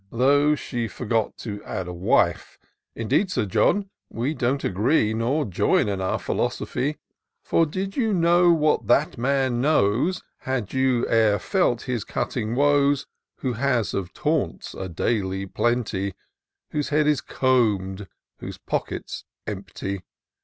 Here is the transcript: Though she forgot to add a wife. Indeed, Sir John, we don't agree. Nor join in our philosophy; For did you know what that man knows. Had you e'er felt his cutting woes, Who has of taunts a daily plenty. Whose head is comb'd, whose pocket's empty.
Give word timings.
Though 0.11 0.55
she 0.55 0.87
forgot 0.87 1.37
to 1.45 1.63
add 1.63 1.87
a 1.87 1.93
wife. 1.93 2.57
Indeed, 2.95 3.29
Sir 3.29 3.45
John, 3.45 3.91
we 4.09 4.33
don't 4.33 4.63
agree. 4.63 5.13
Nor 5.13 5.45
join 5.45 5.87
in 5.87 6.01
our 6.01 6.17
philosophy; 6.17 6.97
For 7.43 7.67
did 7.67 7.95
you 7.95 8.11
know 8.11 8.51
what 8.51 8.87
that 8.87 9.19
man 9.19 9.61
knows. 9.61 10.23
Had 10.39 10.73
you 10.73 11.07
e'er 11.07 11.37
felt 11.37 11.83
his 11.83 12.03
cutting 12.03 12.55
woes, 12.55 13.05
Who 13.41 13.53
has 13.53 13.93
of 13.93 14.11
taunts 14.11 14.73
a 14.73 14.89
daily 14.89 15.45
plenty. 15.45 16.15
Whose 16.71 16.89
head 16.89 17.05
is 17.05 17.21
comb'd, 17.21 18.07
whose 18.39 18.57
pocket's 18.57 19.23
empty. 19.45 20.01